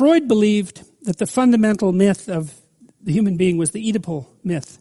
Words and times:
Freud 0.00 0.28
believed 0.28 0.82
that 1.02 1.18
the 1.18 1.26
fundamental 1.26 1.92
myth 1.92 2.26
of 2.26 2.54
the 3.02 3.12
human 3.12 3.36
being 3.36 3.58
was 3.58 3.72
the 3.72 3.92
Oedipal 3.92 4.24
myth. 4.42 4.78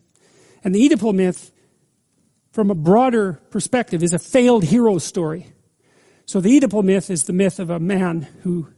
And 0.64 0.74
the 0.74 0.88
Oedipal 0.88 1.14
myth, 1.14 1.52
from 2.54 2.72
a 2.72 2.74
broader 2.74 3.34
perspective, 3.50 4.02
is 4.02 4.14
a 4.14 4.18
failed 4.18 4.64
hero 4.64 4.98
story. 4.98 5.48
So 6.26 6.40
the 6.40 6.58
Oedipal 6.58 6.86
myth 6.86 7.10
is 7.10 7.26
the 7.26 7.34
myth 7.34 7.60
of 7.60 7.70
a 7.70 7.82
man 7.82 8.30
who 8.44 8.70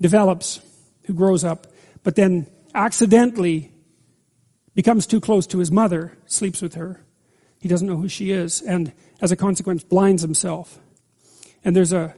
develops, 0.00 0.60
who 1.06 1.14
grows 1.14 1.42
up, 1.42 1.66
but 2.04 2.14
then 2.14 2.46
accidentally 2.76 3.72
becomes 4.76 5.04
too 5.04 5.20
close 5.20 5.48
to 5.48 5.58
his 5.58 5.72
mother, 5.72 6.16
sleeps 6.26 6.62
with 6.62 6.74
her. 6.74 7.04
He 7.58 7.68
doesn't 7.68 7.88
know 7.88 7.96
who 7.96 8.08
she 8.08 8.30
is, 8.30 8.62
and 8.62 8.92
as 9.20 9.32
a 9.32 9.36
consequence, 9.36 9.82
blinds 9.82 10.22
himself. 10.22 10.78
And 11.64 11.74
there's 11.74 11.92
a, 11.92 12.14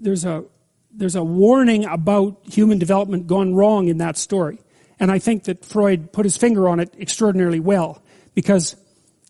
there's 0.00 0.24
a, 0.24 0.46
there's 0.92 1.16
a 1.16 1.22
warning 1.22 1.84
about 1.84 2.40
human 2.44 2.78
development 2.78 3.26
gone 3.26 3.54
wrong 3.54 3.88
in 3.88 3.98
that 3.98 4.16
story. 4.16 4.58
And 5.00 5.10
I 5.10 5.18
think 5.18 5.44
that 5.44 5.64
Freud 5.64 6.12
put 6.12 6.24
his 6.24 6.36
finger 6.36 6.68
on 6.68 6.80
it 6.80 6.92
extraordinarily 6.98 7.60
well 7.60 8.02
because 8.34 8.76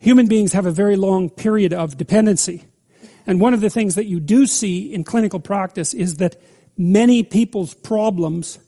human 0.00 0.26
beings 0.26 0.52
have 0.52 0.66
a 0.66 0.70
very 0.70 0.96
long 0.96 1.28
period 1.28 1.72
of 1.72 1.96
dependency. 1.96 2.64
And 3.26 3.40
one 3.40 3.52
of 3.52 3.60
the 3.60 3.70
things 3.70 3.96
that 3.96 4.06
you 4.06 4.20
do 4.20 4.46
see 4.46 4.92
in 4.92 5.04
clinical 5.04 5.40
practice 5.40 5.92
is 5.92 6.16
that 6.16 6.40
many 6.78 7.22
people's 7.22 7.74
problems 7.74 8.58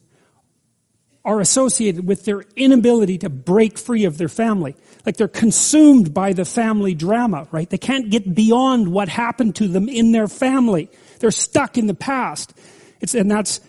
are 1.25 1.41
associated 1.41 2.07
with 2.07 2.25
their 2.25 2.43
inability 2.57 3.19
to 3.19 3.29
break 3.29 3.79
free 3.79 4.05
of 4.05 4.19
their 4.19 4.29
family. 4.29 4.75
Like 5.05 5.17
they're 5.17 5.29
consumed 5.29 6.13
by 6.13 6.33
the 6.33 6.45
family 6.45 6.95
drama, 6.95 7.47
right? 7.51 7.69
They 7.69 7.79
can't 7.79 8.11
get 8.11 8.35
beyond 8.35 8.89
what 8.89 9.09
happened 9.09 9.57
to 9.57 9.69
them 9.69 9.89
in 9.89 10.13
their 10.13 10.29
family. 10.29 10.91
They're 11.19 11.31
stuck 11.31 11.79
in 11.79 11.87
the 11.87 11.95
past. 11.95 12.55
It's, 13.01 13.15
and 13.15 13.31
that's, 13.31 13.61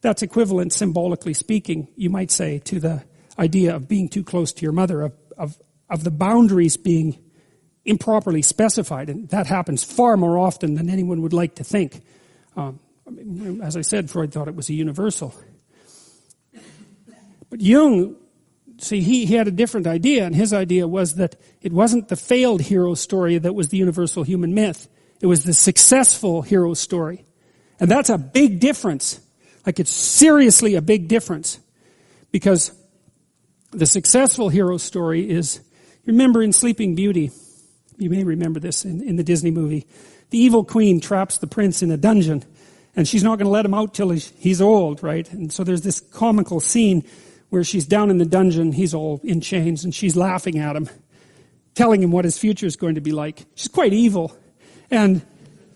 that's 0.00 0.22
equivalent, 0.22 0.72
symbolically 0.72 1.34
speaking, 1.34 1.88
you 1.96 2.10
might 2.10 2.30
say, 2.30 2.58
to 2.60 2.80
the 2.80 3.04
idea 3.38 3.74
of 3.76 3.88
being 3.88 4.08
too 4.08 4.24
close 4.24 4.52
to 4.52 4.62
your 4.62 4.72
mother, 4.72 5.02
of, 5.02 5.12
of, 5.36 5.60
of 5.88 6.04
the 6.04 6.10
boundaries 6.10 6.76
being 6.76 7.18
improperly 7.84 8.42
specified. 8.42 9.08
And 9.08 9.28
that 9.30 9.46
happens 9.46 9.84
far 9.84 10.16
more 10.16 10.38
often 10.38 10.74
than 10.74 10.88
anyone 10.88 11.22
would 11.22 11.32
like 11.32 11.56
to 11.56 11.64
think. 11.64 12.02
Um, 12.56 12.80
as 13.62 13.76
I 13.76 13.82
said, 13.82 14.10
Freud 14.10 14.32
thought 14.32 14.48
it 14.48 14.54
was 14.54 14.68
a 14.68 14.74
universal. 14.74 15.34
But 17.50 17.60
Jung, 17.60 18.16
see, 18.78 19.00
he, 19.00 19.26
he 19.26 19.34
had 19.34 19.48
a 19.48 19.52
different 19.52 19.86
idea, 19.86 20.24
and 20.24 20.34
his 20.34 20.52
idea 20.52 20.88
was 20.88 21.16
that 21.16 21.36
it 21.60 21.72
wasn't 21.72 22.08
the 22.08 22.16
failed 22.16 22.62
hero 22.62 22.94
story 22.94 23.38
that 23.38 23.54
was 23.54 23.68
the 23.68 23.76
universal 23.76 24.22
human 24.22 24.54
myth. 24.54 24.88
It 25.20 25.26
was 25.26 25.44
the 25.44 25.52
successful 25.52 26.42
hero 26.42 26.74
story. 26.74 27.24
And 27.80 27.90
that's 27.90 28.10
a 28.10 28.18
big 28.18 28.60
difference. 28.60 29.20
Like 29.66 29.80
it's 29.80 29.90
seriously 29.90 30.74
a 30.74 30.82
big 30.82 31.08
difference. 31.08 31.58
Because 32.30 32.72
the 33.70 33.86
successful 33.86 34.48
hero 34.48 34.76
story 34.76 35.28
is, 35.28 35.60
remember 36.06 36.42
in 36.42 36.52
Sleeping 36.52 36.94
Beauty, 36.94 37.30
you 37.98 38.10
may 38.10 38.24
remember 38.24 38.60
this 38.60 38.84
in, 38.84 39.02
in 39.02 39.16
the 39.16 39.24
Disney 39.24 39.50
movie, 39.50 39.86
the 40.30 40.38
evil 40.38 40.64
queen 40.64 41.00
traps 41.00 41.38
the 41.38 41.46
prince 41.46 41.82
in 41.82 41.90
a 41.90 41.96
dungeon 41.96 42.44
and 42.94 43.08
she's 43.08 43.22
not 43.22 43.38
going 43.38 43.46
to 43.46 43.50
let 43.50 43.64
him 43.64 43.74
out 43.74 43.94
till 43.94 44.10
he's 44.10 44.60
old, 44.60 45.02
right? 45.02 45.30
And 45.32 45.52
so 45.52 45.64
there's 45.64 45.80
this 45.80 46.00
comical 46.00 46.60
scene 46.60 47.04
where 47.48 47.64
she's 47.64 47.86
down 47.86 48.10
in 48.10 48.18
the 48.18 48.26
dungeon, 48.26 48.72
he's 48.72 48.94
all 48.94 49.20
in 49.24 49.40
chains, 49.40 49.84
and 49.84 49.94
she's 49.94 50.16
laughing 50.16 50.58
at 50.58 50.76
him, 50.76 50.88
telling 51.74 52.02
him 52.02 52.10
what 52.10 52.24
his 52.24 52.38
future 52.38 52.66
is 52.66 52.76
going 52.76 52.96
to 52.96 53.00
be 53.00 53.12
like. 53.12 53.44
She's 53.54 53.68
quite 53.68 53.92
evil. 53.92 54.36
And, 54.90 55.22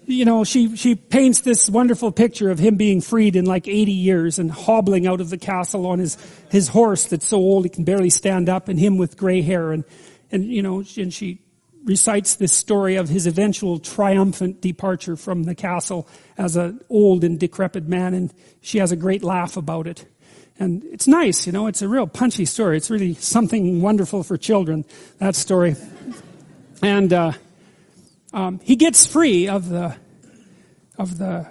you 0.06 0.24
know, 0.24 0.44
she, 0.44 0.76
she 0.76 0.94
paints 0.94 1.40
this 1.40 1.68
wonderful 1.68 2.12
picture 2.12 2.50
of 2.50 2.58
him 2.58 2.76
being 2.76 3.00
freed 3.00 3.34
in 3.34 3.44
like 3.44 3.66
80 3.66 3.92
years 3.92 4.38
and 4.38 4.50
hobbling 4.50 5.06
out 5.06 5.20
of 5.20 5.30
the 5.30 5.38
castle 5.38 5.86
on 5.86 5.98
his, 5.98 6.16
his 6.50 6.68
horse 6.68 7.06
that's 7.06 7.26
so 7.26 7.38
old 7.38 7.64
he 7.64 7.68
can 7.68 7.84
barely 7.84 8.10
stand 8.10 8.48
up, 8.48 8.68
and 8.68 8.78
him 8.78 8.98
with 8.98 9.16
gray 9.16 9.42
hair. 9.42 9.72
And, 9.72 9.84
and, 10.30 10.44
you 10.44 10.62
know, 10.62 10.84
and 10.96 11.12
she 11.12 11.40
recites 11.84 12.36
this 12.36 12.52
story 12.52 12.96
of 12.96 13.08
his 13.08 13.26
eventual 13.26 13.78
triumphant 13.78 14.60
departure 14.60 15.16
from 15.16 15.44
the 15.44 15.54
castle 15.54 16.08
as 16.38 16.56
an 16.56 16.80
old 16.88 17.24
and 17.24 17.38
decrepit 17.38 17.86
man, 17.88 18.14
and 18.14 18.32
she 18.60 18.78
has 18.78 18.92
a 18.92 18.96
great 18.96 19.22
laugh 19.24 19.56
about 19.56 19.86
it. 19.86 20.04
And 20.58 20.84
it's 20.84 21.06
nice, 21.06 21.46
you 21.46 21.52
know, 21.52 21.66
it's 21.66 21.82
a 21.82 21.88
real 21.88 22.06
punchy 22.06 22.44
story. 22.44 22.76
It's 22.76 22.90
really 22.90 23.14
something 23.14 23.82
wonderful 23.82 24.22
for 24.22 24.36
children, 24.36 24.84
that 25.18 25.34
story. 25.34 25.76
And 26.82 27.12
uh, 27.12 27.32
um, 28.36 28.60
he 28.62 28.76
gets 28.76 29.06
free 29.06 29.48
of 29.48 29.70
the, 29.70 29.96
of 30.98 31.16
the 31.16 31.46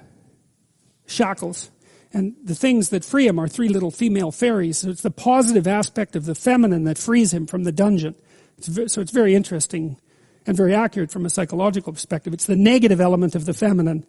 shackles. 1.07 1.71
And 2.13 2.35
the 2.43 2.53
things 2.53 2.89
that 2.89 3.03
free 3.03 3.27
him 3.27 3.39
are 3.39 3.47
three 3.47 3.69
little 3.69 3.89
female 3.89 4.31
fairies. 4.31 4.77
So 4.77 4.91
it's 4.91 5.01
the 5.01 5.09
positive 5.09 5.67
aspect 5.67 6.15
of 6.15 6.25
the 6.25 6.35
feminine 6.35 6.83
that 6.83 6.99
frees 6.99 7.33
him 7.33 7.47
from 7.47 7.63
the 7.63 7.71
dungeon. 7.71 8.13
It's, 8.59 8.93
so 8.93 9.01
it's 9.01 9.11
very 9.11 9.33
interesting 9.33 9.97
and 10.45 10.55
very 10.55 10.75
accurate 10.75 11.11
from 11.11 11.25
a 11.25 11.29
psychological 11.29 11.91
perspective. 11.91 12.33
It's 12.35 12.45
the 12.45 12.55
negative 12.55 13.01
element 13.01 13.33
of 13.33 13.45
the 13.45 13.53
feminine 13.53 14.05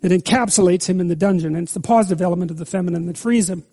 that 0.00 0.12
encapsulates 0.12 0.88
him 0.88 1.00
in 1.00 1.08
the 1.08 1.16
dungeon, 1.16 1.56
and 1.56 1.64
it's 1.64 1.74
the 1.74 1.80
positive 1.80 2.22
element 2.22 2.52
of 2.52 2.58
the 2.58 2.64
feminine 2.64 3.06
that 3.06 3.18
frees 3.18 3.50
him. 3.50 3.64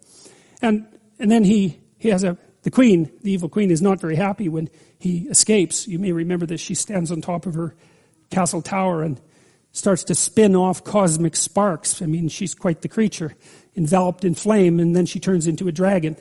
And, 0.64 0.88
and 1.20 1.30
then 1.30 1.44
he, 1.44 1.80
he 2.00 2.10
has 2.10 2.24
a, 2.24 2.38
the 2.64 2.72
queen, 2.72 3.12
the 3.22 3.32
evil 3.32 3.50
queen, 3.50 3.70
is 3.70 3.84
not 3.84 4.02
very 4.02 4.16
happy 4.16 4.50
when 4.50 4.70
he 4.98 5.28
escapes. 5.30 5.88
You 5.88 6.00
may 6.00 6.12
remember 6.12 6.48
this. 6.48 6.60
She 6.60 6.74
stands 6.74 7.12
on 7.12 7.22
top 7.22 7.46
of 7.46 7.54
her 7.54 7.76
castle 8.30 8.62
tower 8.62 9.04
and 9.04 9.20
starts 9.72 10.04
to 10.06 10.16
spin 10.16 10.56
off 10.56 10.84
cosmic 10.84 11.36
sparks. 11.36 12.02
I 12.02 12.06
mean, 12.06 12.30
she's 12.30 12.56
quite 12.56 12.82
the 12.82 12.88
creature, 12.88 13.36
enveloped 13.76 14.26
in 14.26 14.34
flame, 14.34 14.80
and 14.80 14.96
then 14.96 15.06
she 15.06 15.20
turns 15.20 15.48
into 15.48 15.68
a 15.68 15.72
dragon. 15.72 16.18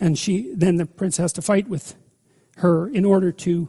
And 0.00 0.18
she, 0.18 0.52
then 0.54 0.76
the 0.76 0.86
prince 0.86 1.16
has 1.18 1.32
to 1.34 1.42
fight 1.42 1.68
with 1.68 1.94
her 2.56 2.88
in 2.88 3.04
order 3.04 3.32
to 3.32 3.68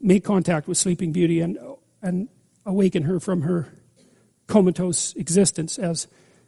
make 0.00 0.24
contact 0.24 0.68
with 0.68 0.78
Sleeping 0.78 1.12
Beauty 1.12 1.40
and, 1.40 1.58
and 2.02 2.28
awaken 2.66 3.04
her 3.04 3.20
from 3.20 3.42
her 3.42 3.68
comatose 4.46 5.14
existence 5.14 5.78
as 5.78 6.06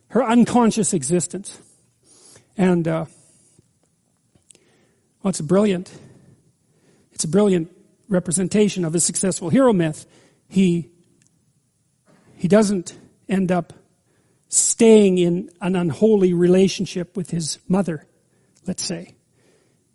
her 0.09 0.23
unconscious 0.23 0.93
existence. 0.93 1.59
And 2.57 2.87
uh, 2.87 3.07
well, 5.23 5.31
it's 5.31 5.41
brilliant, 5.41 5.93
it's 7.13 7.25
a 7.25 7.29
brilliant 7.29 7.71
representation 8.13 8.85
of 8.85 8.95
a 8.95 9.01
successful 9.01 9.49
hero 9.49 9.73
myth. 9.73 10.07
He 10.49 10.91
he 12.37 12.49
doesn't 12.49 12.99
end 13.29 13.51
up 13.51 13.73
staying 14.49 15.19
in 15.19 15.49
an 15.61 15.75
unholy 15.77 16.35
relationship 16.35 17.17
with 17.17 17.31
his 17.31 17.59
mother, 17.69 18.07
let's 18.67 18.83
say. 18.83 19.15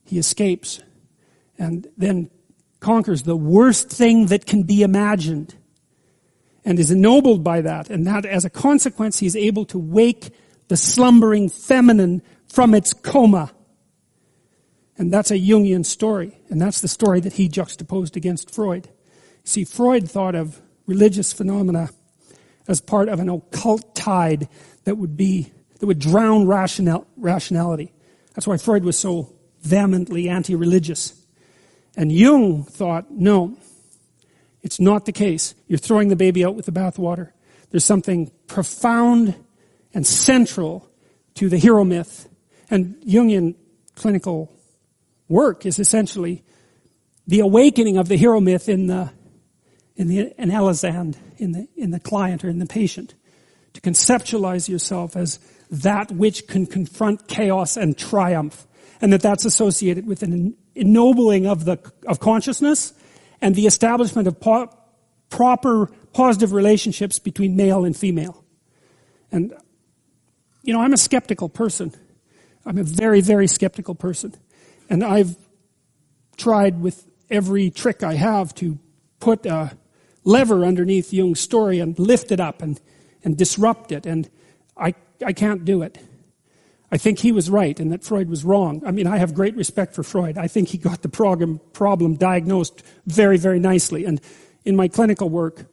He 0.05 0.17
escapes 0.17 0.81
and 1.59 1.87
then 1.97 2.31
conquers 2.79 3.23
the 3.23 3.35
worst 3.35 3.89
thing 3.89 4.27
that 4.27 4.45
can 4.45 4.63
be 4.63 4.81
imagined 4.81 5.55
and 6.63 6.79
is 6.79 6.91
ennobled 6.91 7.43
by 7.43 7.61
that. 7.61 7.89
And 7.89 8.07
that 8.07 8.25
as 8.25 8.45
a 8.45 8.49
consequence, 8.49 9.19
he's 9.19 9.35
able 9.35 9.65
to 9.65 9.77
wake 9.77 10.29
the 10.67 10.77
slumbering 10.77 11.49
feminine 11.49 12.21
from 12.47 12.73
its 12.73 12.93
coma. 12.93 13.51
And 14.97 15.13
that's 15.13 15.31
a 15.31 15.37
Jungian 15.37 15.85
story. 15.85 16.39
And 16.49 16.61
that's 16.61 16.81
the 16.81 16.87
story 16.87 17.19
that 17.19 17.33
he 17.33 17.47
juxtaposed 17.47 18.17
against 18.17 18.53
Freud. 18.53 18.89
See, 19.43 19.63
Freud 19.63 20.09
thought 20.09 20.35
of 20.35 20.59
religious 20.85 21.31
phenomena 21.31 21.89
as 22.67 22.81
part 22.81 23.07
of 23.09 23.19
an 23.19 23.29
occult 23.29 23.95
tide 23.95 24.49
that 24.85 24.97
would 24.97 25.15
be, 25.15 25.51
that 25.79 25.85
would 25.85 25.99
drown 25.99 26.47
rational, 26.47 27.05
rationality. 27.15 27.93
That's 28.33 28.47
why 28.47 28.57
Freud 28.57 28.83
was 28.83 28.97
so 28.97 29.33
vehemently 29.61 30.29
anti-religious. 30.29 31.13
And 31.95 32.11
Jung 32.11 32.63
thought, 32.63 33.09
no, 33.11 33.57
it's 34.63 34.79
not 34.79 35.05
the 35.05 35.11
case. 35.11 35.55
You're 35.67 35.79
throwing 35.79 36.09
the 36.09 36.15
baby 36.15 36.43
out 36.43 36.55
with 36.55 36.65
the 36.65 36.71
bathwater. 36.71 37.31
There's 37.69 37.85
something 37.85 38.31
profound 38.47 39.35
and 39.93 40.05
central 40.05 40.89
to 41.35 41.49
the 41.49 41.57
hero 41.57 41.83
myth. 41.83 42.27
And 42.69 42.95
Jungian 43.05 43.55
clinical 43.95 44.51
work 45.27 45.65
is 45.65 45.79
essentially 45.79 46.43
the 47.25 47.39
awakening 47.41 47.97
of 47.97 48.07
the 48.07 48.15
hero 48.15 48.39
myth 48.39 48.69
in 48.69 48.87
the 48.87 49.11
in 49.95 50.07
the 50.07 50.31
analysand, 50.37 51.15
in 51.37 51.51
the 51.51 51.67
in 51.75 51.91
the 51.91 51.99
client 51.99 52.43
or 52.43 52.49
in 52.49 52.59
the 52.59 52.65
patient, 52.65 53.15
to 53.73 53.81
conceptualize 53.81 54.69
yourself 54.69 55.15
as 55.15 55.39
that 55.69 56.11
which 56.11 56.47
can 56.47 56.65
confront 56.65 57.27
chaos 57.27 57.75
and 57.75 57.97
triumph, 57.97 58.67
and 59.01 59.11
that 59.11 59.21
that's 59.21 59.43
associated 59.43 60.07
with 60.07 60.23
an 60.23 60.55
ennobling 60.75 61.45
of 61.45 61.65
the 61.65 61.77
of 62.07 62.19
consciousness 62.19 62.93
and 63.41 63.55
the 63.55 63.67
establishment 63.67 64.27
of 64.27 64.39
po- 64.39 64.69
proper 65.29 65.87
positive 66.13 66.53
relationships 66.53 67.19
between 67.19 67.55
male 67.55 67.83
and 67.83 67.95
female. 67.97 68.43
And 69.31 69.53
you 70.63 70.73
know, 70.73 70.81
I'm 70.81 70.93
a 70.93 70.97
skeptical 70.97 71.49
person. 71.49 71.93
I'm 72.65 72.77
a 72.77 72.83
very, 72.83 73.21
very 73.21 73.47
skeptical 73.47 73.95
person. 73.95 74.35
And 74.89 75.03
I've 75.03 75.35
tried 76.37 76.81
with 76.81 77.05
every 77.29 77.69
trick 77.69 78.03
I 78.03 78.13
have 78.13 78.53
to 78.55 78.79
put 79.19 79.45
a 79.45 79.77
lever 80.23 80.63
underneath 80.65 81.13
Jung's 81.13 81.39
story 81.39 81.79
and 81.79 81.97
lift 81.97 82.31
it 82.31 82.39
up 82.39 82.61
and, 82.61 82.79
and 83.23 83.37
disrupt 83.37 83.91
it. 83.91 84.05
And 84.05 84.29
I, 84.77 84.93
I 85.25 85.33
can't 85.33 85.65
do 85.65 85.81
it. 85.81 85.97
I 86.91 86.97
think 86.97 87.19
he 87.19 87.31
was 87.31 87.49
right 87.49 87.77
and 87.79 87.91
that 87.91 88.03
Freud 88.03 88.29
was 88.29 88.45
wrong. 88.45 88.81
I 88.85 88.91
mean, 88.91 89.07
I 89.07 89.17
have 89.17 89.33
great 89.33 89.55
respect 89.55 89.93
for 89.93 90.03
Freud. 90.03 90.37
I 90.37 90.47
think 90.47 90.69
he 90.69 90.77
got 90.77 91.01
the 91.01 91.09
problem, 91.09 91.59
problem 91.73 92.15
diagnosed 92.15 92.83
very, 93.05 93.37
very 93.37 93.59
nicely. 93.59 94.05
And 94.05 94.21
in 94.63 94.75
my 94.75 94.87
clinical 94.87 95.29
work, 95.29 95.65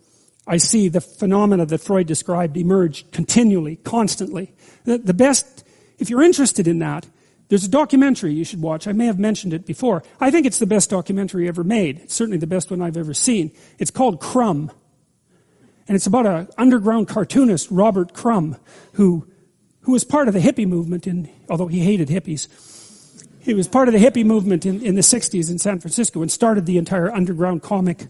I 0.46 0.56
see 0.56 0.88
the 0.88 1.00
phenomena 1.00 1.66
that 1.66 1.80
Freud 1.80 2.06
described 2.06 2.56
emerge 2.56 3.10
continually, 3.12 3.76
constantly. 3.76 4.52
The, 4.84 4.98
the 4.98 5.14
best, 5.14 5.64
if 5.98 6.10
you're 6.10 6.22
interested 6.22 6.66
in 6.66 6.80
that, 6.80 7.06
there's 7.54 7.62
a 7.62 7.68
documentary 7.68 8.34
you 8.34 8.44
should 8.44 8.60
watch. 8.60 8.88
I 8.88 8.92
may 8.92 9.06
have 9.06 9.20
mentioned 9.20 9.54
it 9.54 9.64
before. 9.64 10.02
I 10.18 10.32
think 10.32 10.44
it's 10.44 10.58
the 10.58 10.66
best 10.66 10.90
documentary 10.90 11.46
ever 11.46 11.62
made. 11.62 12.00
It's 12.00 12.12
certainly 12.12 12.36
the 12.36 12.48
best 12.48 12.68
one 12.68 12.82
I've 12.82 12.96
ever 12.96 13.14
seen. 13.14 13.52
It's 13.78 13.92
called 13.92 14.20
Crumb. 14.20 14.72
And 15.86 15.94
it's 15.94 16.08
about 16.08 16.26
an 16.26 16.48
underground 16.58 17.06
cartoonist, 17.06 17.70
Robert 17.70 18.12
Crumb, 18.12 18.56
who, 18.94 19.28
who 19.82 19.92
was 19.92 20.02
part 20.02 20.26
of 20.26 20.34
the 20.34 20.40
hippie 20.40 20.66
movement 20.66 21.06
in, 21.06 21.30
although 21.48 21.68
he 21.68 21.78
hated 21.78 22.08
hippies. 22.08 22.48
He 23.38 23.54
was 23.54 23.68
part 23.68 23.86
of 23.86 23.94
the 23.94 24.00
hippie 24.00 24.26
movement 24.26 24.66
in, 24.66 24.84
in 24.84 24.96
the 24.96 25.02
60s 25.02 25.48
in 25.48 25.60
San 25.60 25.78
Francisco 25.78 26.22
and 26.22 26.32
started 26.32 26.66
the 26.66 26.76
entire 26.76 27.08
underground 27.12 27.62
comic, 27.62 28.08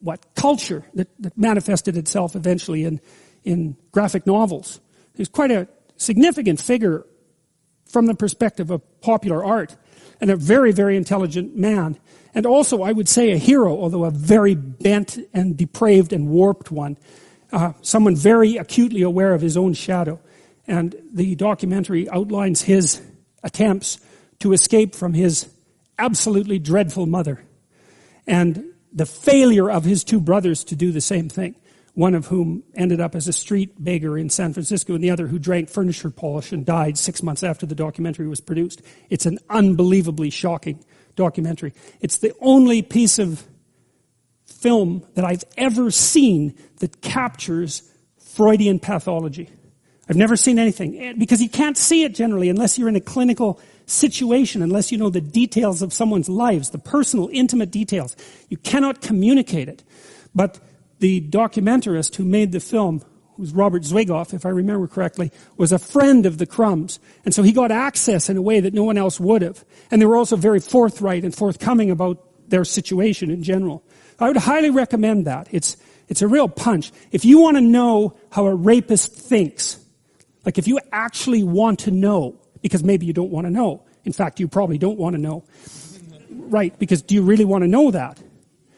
what, 0.00 0.34
culture 0.34 0.86
that, 0.94 1.08
that 1.20 1.36
manifested 1.36 1.98
itself 1.98 2.34
eventually 2.34 2.84
in, 2.84 3.02
in 3.44 3.76
graphic 3.90 4.26
novels. 4.26 4.80
He 5.14 5.20
was 5.20 5.28
quite 5.28 5.50
a 5.50 5.68
significant 5.98 6.58
figure 6.58 7.04
from 7.92 8.06
the 8.06 8.14
perspective 8.14 8.70
of 8.70 8.82
popular 9.02 9.44
art 9.44 9.76
and 10.20 10.30
a 10.30 10.36
very, 10.36 10.72
very 10.72 10.96
intelligent 10.96 11.54
man. 11.54 11.98
And 12.34 12.46
also, 12.46 12.82
I 12.82 12.92
would 12.92 13.08
say 13.08 13.32
a 13.32 13.36
hero, 13.36 13.78
although 13.78 14.04
a 14.04 14.10
very 14.10 14.54
bent 14.54 15.18
and 15.34 15.56
depraved 15.56 16.14
and 16.14 16.28
warped 16.28 16.70
one. 16.70 16.96
Uh, 17.52 17.74
someone 17.82 18.16
very 18.16 18.56
acutely 18.56 19.02
aware 19.02 19.34
of 19.34 19.42
his 19.42 19.58
own 19.58 19.74
shadow. 19.74 20.18
And 20.66 20.96
the 21.12 21.34
documentary 21.34 22.08
outlines 22.08 22.62
his 22.62 23.02
attempts 23.42 23.98
to 24.38 24.54
escape 24.54 24.94
from 24.94 25.12
his 25.12 25.52
absolutely 25.98 26.58
dreadful 26.58 27.04
mother 27.04 27.44
and 28.26 28.64
the 28.92 29.06
failure 29.06 29.70
of 29.70 29.84
his 29.84 30.02
two 30.02 30.20
brothers 30.20 30.64
to 30.64 30.76
do 30.76 30.92
the 30.92 31.00
same 31.00 31.28
thing 31.28 31.54
one 31.94 32.14
of 32.14 32.26
whom 32.26 32.62
ended 32.74 33.00
up 33.00 33.14
as 33.14 33.28
a 33.28 33.32
street 33.32 33.82
beggar 33.82 34.16
in 34.16 34.30
San 34.30 34.52
Francisco, 34.52 34.94
and 34.94 35.04
the 35.04 35.10
other 35.10 35.26
who 35.26 35.38
drank 35.38 35.68
furniture 35.68 36.10
polish 36.10 36.52
and 36.52 36.64
died 36.64 36.96
six 36.96 37.22
months 37.22 37.42
after 37.42 37.66
the 37.66 37.74
documentary 37.74 38.26
was 38.26 38.40
produced. 38.40 38.80
It's 39.10 39.26
an 39.26 39.38
unbelievably 39.50 40.30
shocking 40.30 40.82
documentary. 41.16 41.74
It's 42.00 42.18
the 42.18 42.32
only 42.40 42.82
piece 42.82 43.18
of 43.18 43.46
film 44.46 45.06
that 45.14 45.24
I've 45.24 45.44
ever 45.58 45.90
seen 45.90 46.54
that 46.78 47.02
captures 47.02 47.82
Freudian 48.18 48.78
pathology. 48.78 49.50
I've 50.08 50.16
never 50.16 50.36
seen 50.36 50.58
anything 50.58 50.98
eh, 50.98 51.12
because 51.16 51.42
you 51.42 51.48
can't 51.48 51.76
see 51.76 52.04
it 52.04 52.14
generally 52.14 52.48
unless 52.48 52.78
you're 52.78 52.88
in 52.88 52.96
a 52.96 53.00
clinical 53.00 53.60
situation, 53.86 54.62
unless 54.62 54.90
you 54.90 54.98
know 54.98 55.10
the 55.10 55.20
details 55.20 55.82
of 55.82 55.92
someone's 55.92 56.28
lives, 56.28 56.70
the 56.70 56.78
personal, 56.78 57.28
intimate 57.32 57.70
details. 57.70 58.16
You 58.48 58.56
cannot 58.56 59.02
communicate 59.02 59.68
it. 59.68 59.84
But 60.34 60.58
the 61.02 61.20
documentarist 61.20 62.14
who 62.14 62.24
made 62.24 62.52
the 62.52 62.60
film, 62.60 63.02
who's 63.36 63.52
Robert 63.52 63.82
Zwigoff, 63.82 64.32
if 64.32 64.46
I 64.46 64.50
remember 64.50 64.86
correctly, 64.86 65.32
was 65.56 65.72
a 65.72 65.78
friend 65.78 66.26
of 66.26 66.38
the 66.38 66.46
Crumbs. 66.46 67.00
And 67.24 67.34
so 67.34 67.42
he 67.42 67.50
got 67.50 67.72
access 67.72 68.30
in 68.30 68.36
a 68.36 68.42
way 68.42 68.60
that 68.60 68.72
no 68.72 68.84
one 68.84 68.96
else 68.96 69.18
would 69.18 69.42
have. 69.42 69.64
And 69.90 70.00
they 70.00 70.06
were 70.06 70.14
also 70.14 70.36
very 70.36 70.60
forthright 70.60 71.24
and 71.24 71.34
forthcoming 71.34 71.90
about 71.90 72.24
their 72.48 72.64
situation 72.64 73.32
in 73.32 73.42
general. 73.42 73.82
I 74.20 74.28
would 74.28 74.36
highly 74.36 74.70
recommend 74.70 75.26
that. 75.26 75.48
It's, 75.50 75.76
it's 76.06 76.22
a 76.22 76.28
real 76.28 76.48
punch. 76.48 76.92
If 77.10 77.24
you 77.24 77.40
want 77.40 77.56
to 77.56 77.62
know 77.62 78.16
how 78.30 78.46
a 78.46 78.54
rapist 78.54 79.12
thinks, 79.12 79.84
like 80.46 80.56
if 80.56 80.68
you 80.68 80.78
actually 80.92 81.42
want 81.42 81.80
to 81.80 81.90
know, 81.90 82.36
because 82.60 82.84
maybe 82.84 83.06
you 83.06 83.12
don't 83.12 83.32
want 83.32 83.48
to 83.48 83.50
know. 83.50 83.82
In 84.04 84.12
fact, 84.12 84.38
you 84.38 84.46
probably 84.46 84.78
don't 84.78 84.98
want 84.98 85.16
to 85.16 85.20
know. 85.20 85.42
Right, 86.30 86.78
because 86.78 87.02
do 87.02 87.16
you 87.16 87.22
really 87.22 87.44
want 87.44 87.62
to 87.62 87.68
know 87.68 87.90
that? 87.90 88.22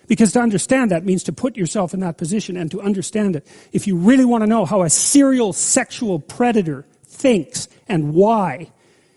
Because 0.06 0.32
to 0.32 0.40
understand 0.40 0.90
that 0.90 1.04
means 1.04 1.22
to 1.24 1.32
put 1.32 1.56
yourself 1.56 1.94
in 1.94 2.00
that 2.00 2.18
position 2.18 2.56
and 2.56 2.70
to 2.70 2.80
understand 2.80 3.36
it. 3.36 3.46
If 3.72 3.86
you 3.86 3.96
really 3.96 4.24
want 4.24 4.42
to 4.42 4.46
know 4.46 4.64
how 4.64 4.82
a 4.82 4.90
serial 4.90 5.52
sexual 5.52 6.18
predator 6.18 6.86
thinks 7.06 7.68
and 7.88 8.12
why, 8.12 8.70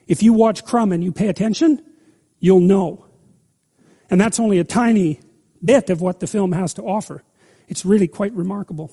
if 0.07 0.23
you 0.23 0.33
watch 0.33 0.63
Crumb 0.63 0.91
and 0.91 1.03
you 1.03 1.11
pay 1.11 1.27
attention, 1.27 1.83
you'll 2.39 2.61
know. 2.61 3.05
And 4.09 4.19
that's 4.19 4.39
only 4.39 4.59
a 4.59 4.63
tiny 4.63 5.19
bit 5.63 5.89
of 5.89 6.01
what 6.01 6.19
the 6.19 6.27
film 6.27 6.53
has 6.53 6.73
to 6.75 6.83
offer. 6.83 7.23
It's 7.67 7.85
really 7.85 8.07
quite 8.07 8.33
remarkable. 8.33 8.91